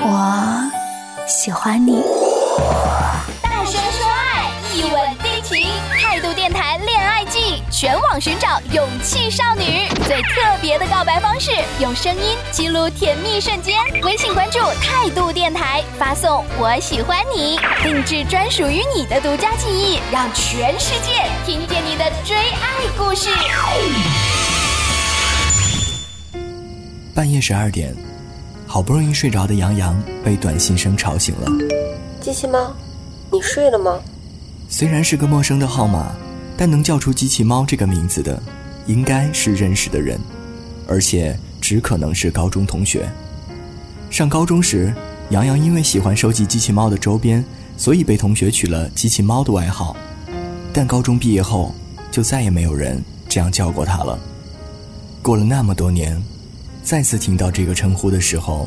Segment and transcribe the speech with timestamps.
[0.00, 0.70] 我
[1.26, 2.00] 喜欢你。
[3.42, 5.66] 大声说爱，一吻定情。
[6.00, 11.50] 态度电台恋爱季，全网寻找勇气少女，最特别的告白方式，
[11.80, 13.76] 用声音记录甜蜜瞬间。
[14.04, 23.30] 微信关注态度电台，发送“我喜欢你”，定制专属于你的独家记忆，让全世界听见你的追爱故事。
[27.12, 27.92] 半夜十二点，
[28.68, 31.50] 好不容易睡着的杨洋被短信声吵醒了。
[32.20, 32.76] 机器猫，
[33.32, 33.98] 你睡了吗？
[34.68, 36.14] 虽然是个陌生的号码，
[36.54, 38.40] 但能叫出“机器猫”这个名字的，
[38.86, 40.20] 应该是认识的人，
[40.86, 43.08] 而且只可能是高中同学。
[44.10, 44.94] 上高中时，
[45.30, 47.42] 杨洋因为喜欢收集机器猫的周边，
[47.78, 49.96] 所以被同学取了“机器猫”的外号。
[50.74, 51.74] 但高中毕业后，
[52.10, 54.18] 就再也没有人这样叫过他了。
[55.22, 56.22] 过了那么多年，
[56.88, 58.66] 再次听到这个称呼的时候，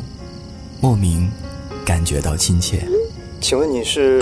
[0.80, 1.28] 莫名
[1.84, 2.88] 感觉到亲切。
[3.42, 4.22] 请问你是？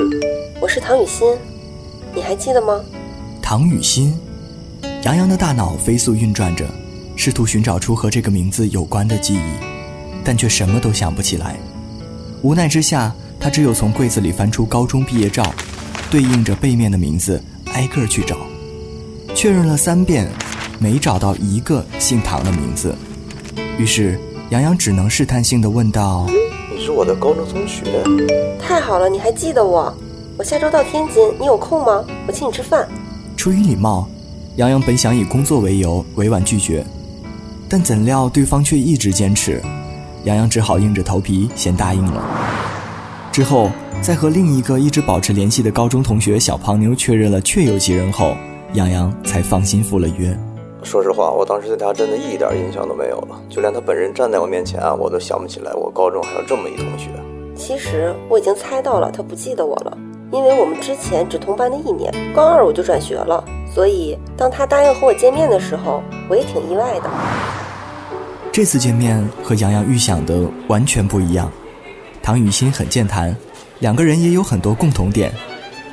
[0.61, 1.27] 我是唐雨欣。
[2.15, 2.79] 你还记得吗？
[3.41, 4.17] 唐雨欣，
[5.03, 6.65] 杨洋的大脑飞速运转着，
[7.17, 9.41] 试图寻找出和这个名字有关的记忆，
[10.23, 11.57] 但却什么都想不起来。
[12.41, 15.53] 无奈之下，他只有从柜子里翻出高中毕业照，
[16.09, 18.37] 对应着背面的名字，挨个去找。
[19.35, 20.25] 确认了三遍，
[20.79, 22.95] 没找到一个姓唐的名字。
[23.79, 26.27] 于是，杨洋只能试探性的问道
[26.69, 27.85] ：“你是我的高中同学？
[28.59, 29.91] 太好了，你还记得我。”
[30.37, 32.03] 我下周到天津，你有空吗？
[32.27, 32.85] 我请你吃饭。
[33.37, 34.05] 出于礼貌，
[34.57, 36.85] 杨洋本想以工作为由委婉拒绝，
[37.69, 39.61] 但怎料对方却一直坚持，
[40.25, 42.21] 杨洋只好硬着头皮先答应了。
[43.31, 48.35] 之后，在和另一个一直保持联系的高中同学小胖妞确认了确有其人后，
[48.73, 50.37] 杨洋才放心赴了约。
[50.83, 57.09] 说实话，我当时对他真的一点印象都没有了，就连他本人站在我面前啊，我都想不起来我高中还有这么一同学。
[57.55, 59.97] 其实我已经猜到了，他不记得我了。
[60.31, 67.09] 因为我们之前只同班的一年，高二我就转学了，所以当他答应和我见面的时候，我也挺意外的。
[68.51, 71.51] 这次见面和杨洋预想的完全不一样。
[72.21, 73.35] 唐雨欣很健谈，
[73.79, 75.31] 两个人也有很多共同点。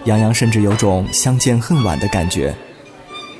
[0.04, 2.54] 杨洋甚至有种相见恨晚的感觉。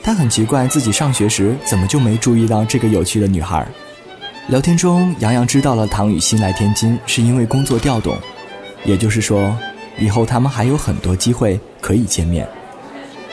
[0.07, 3.67] 他很奇怪自己上学时怎么就没注意到这个有趣的女孩。
[4.47, 8.17] 聊天中，杨洋知道了唐雨欣来天津是因为工作调动，
[8.85, 9.53] 也就是说。
[9.99, 12.47] 以后他们还有很多机会可以见面。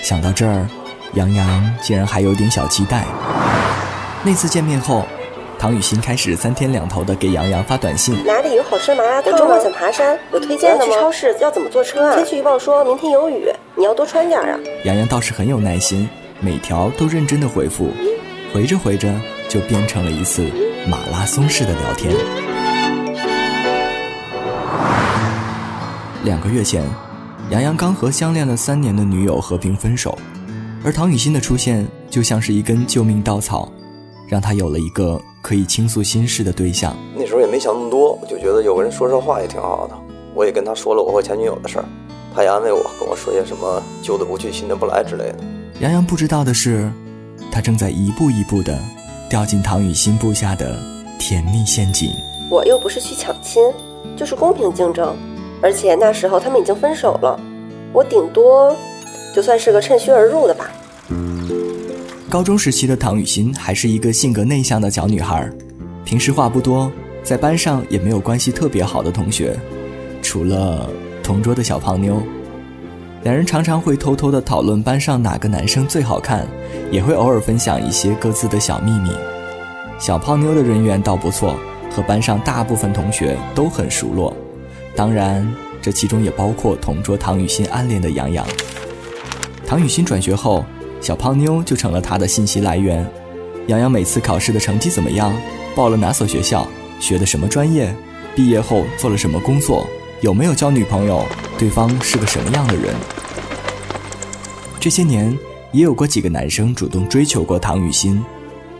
[0.01, 0.65] 想到这儿，
[1.13, 3.05] 杨洋竟然还有点小期待。
[4.23, 5.05] 那次见面后，
[5.59, 9.31] 唐雨欣开始三天两头的给杨洋发短信：哪里有好吃的麻辣烫？
[9.33, 10.91] 我周末想爬山，有推荐的吗？
[10.91, 12.15] 去超市要怎么坐车啊？
[12.15, 14.57] 天气预报说明天有雨，你要多穿点啊。
[14.85, 16.09] 杨洋倒是很有耐心，
[16.43, 17.89] 每条都认真的回复。
[18.53, 19.09] 回着回着，
[19.47, 20.45] 就变成了一次
[20.85, 22.13] 马拉松式的聊天。
[26.25, 26.83] 两个月前，
[27.49, 30.17] 杨洋刚和相恋了三年的女友和平分手，
[30.83, 33.71] 而唐雨欣的出现就像是一根救命稻草，
[34.27, 36.93] 让他有了一个可以倾诉心事的对象。
[37.15, 39.95] 那时候也没想那么多，我就觉得有个人说说话也挺好的。
[40.35, 41.85] 我也跟他说了我和前女友的事儿，
[42.35, 45.37] 他也安慰我，跟我说些什么旧的不去，新的不来之类的。
[45.83, 46.89] 杨洋不知道的是，
[47.51, 48.79] 他正在一步一步的
[49.29, 50.79] 掉进唐雨欣布下的
[51.19, 52.11] 甜蜜陷阱。
[52.49, 53.61] 我又不是去抢亲，
[54.15, 55.13] 就是公平竞争。
[55.61, 57.37] 而且那时候他们已经分手了，
[57.91, 58.73] 我顶多
[59.35, 60.71] 就算是个趁虚而入的吧。
[62.29, 65.51] 高中时期的唐雨欣还是一个性格内向的小女孩，
[66.05, 66.89] 平时话不多，
[67.25, 69.59] 在班上也没有关系特别好的同学，
[70.21, 70.89] 除了
[71.21, 72.23] 同桌的小胖妞。
[73.23, 76.45] 两人常常会偷偷的讨论班上哪个男生最好看，
[76.91, 79.11] 也会偶尔分享一些各自的小秘密。
[79.97, 81.55] 小胖妞的人缘倒不错，
[81.89, 84.35] 和班上大部分同学都很熟络。
[84.93, 85.49] 当然，
[85.81, 88.45] 这其中也包括同桌唐雨欣暗恋的杨洋。
[89.65, 90.65] 唐雨欣转学后，
[90.99, 93.09] 小胖妞就成了他的信息来源。
[93.67, 95.33] 杨洋每次考试的成绩怎么样？
[95.73, 96.67] 报了哪所学校？
[96.99, 97.95] 学的什么专业？
[98.35, 99.87] 毕业后做了什么工作？
[100.19, 101.25] 有没有交女朋友？
[101.63, 102.93] 对方是个什么样的人？
[104.81, 105.33] 这些年，
[105.71, 108.21] 也有过几个男生主动追求过唐雨欣，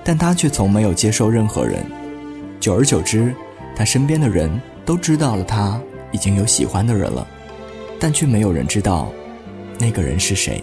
[0.03, 1.89] 但她却从没有接受任何人。
[2.59, 3.33] 久而久之，
[3.73, 5.79] 她身边的人都知道了她。
[6.11, 7.25] 已经有喜欢的人了，
[8.01, 9.09] 但却没有人知道
[9.79, 10.61] 那个人是谁。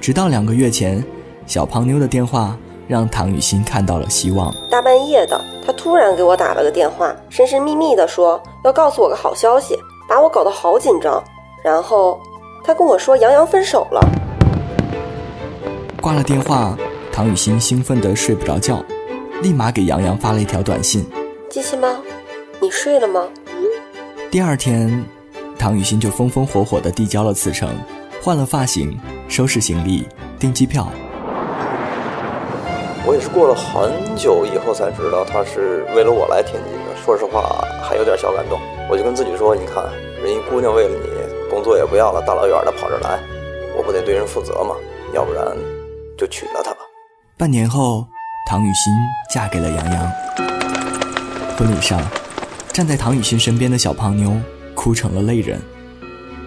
[0.00, 1.04] 直到两个月前，
[1.46, 4.50] 小胖妞的电话让唐雨欣看到了希望。
[4.70, 9.76] 大半夜的，他突然给我打了个电话，神神秘秘的说要告诉我个好消息，
[10.18, 11.22] 把我搞得好紧张。
[11.62, 12.20] 然后
[12.64, 14.00] 他跟我说杨洋分手了。
[16.02, 16.76] 挂了电话，
[17.12, 18.82] 唐雨欣兴奋的睡不着觉，
[19.42, 21.08] 立马给杨洋发了一条短信
[21.48, 21.88] ：“机器猫，
[22.58, 23.28] 你睡了吗？”
[24.28, 25.04] 第二天，
[25.56, 27.68] 唐雨欣就风风火火地递交了辞呈，
[28.20, 28.98] 换了发型，
[29.28, 30.88] 收拾行李，订机票。
[33.06, 37.00] 我也是过了很久以后才知道，他是为了我来天津的。
[37.06, 38.58] 说实话，还有点小感动。
[38.90, 39.84] 我就跟自己说：“你看，
[40.50, 43.20] 姑娘为了你，工作也不要了，大老远的跑这来，
[43.76, 44.74] 我不得对人负责吗？
[45.12, 45.44] 要不然，
[46.16, 46.78] 就娶了她吧。”
[47.36, 48.06] 半年后，
[48.48, 48.92] 唐雨欣
[49.30, 50.12] 嫁给了杨洋。
[51.56, 52.00] 婚礼上，
[52.72, 54.34] 站在唐雨欣身边的小胖妞
[54.74, 55.60] 哭成了泪人，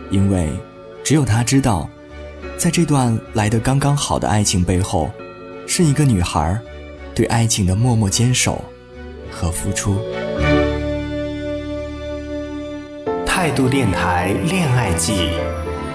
[0.09, 0.49] 因为
[1.03, 1.87] 只有她知道，
[2.57, 5.09] 在这段来得刚刚好的爱情背后。
[5.67, 6.59] 是一个女孩
[7.15, 8.61] 对爱情的默默坚守
[9.31, 9.95] 和付出。
[13.41, 15.31] 态度电台恋爱季，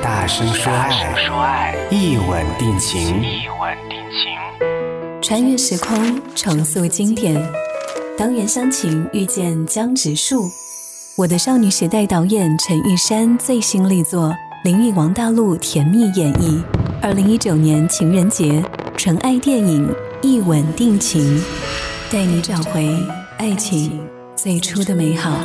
[0.02, 0.68] 大声说
[1.40, 3.22] 爱，一吻定情。
[3.22, 7.40] 一吻定情穿越时空，重塑经典。
[8.18, 10.50] 当原乡情遇见江直树，
[11.16, 14.34] 我的少女时代导演陈玉珊最新力作，
[14.64, 16.60] 林与王大陆甜蜜演绎。
[17.00, 18.60] 二零一九年情人节。
[18.96, 19.86] 纯爱电影
[20.20, 21.38] 《一吻定情》，
[22.10, 22.88] 带你找回
[23.38, 24.00] 爱情
[24.34, 25.38] 最初的美好。